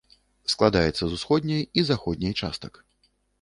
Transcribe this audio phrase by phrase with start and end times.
[0.53, 2.73] Складаецца з усходняй і заходняй частак.